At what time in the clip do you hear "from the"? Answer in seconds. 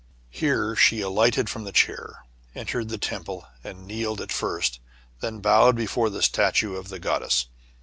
1.47-1.71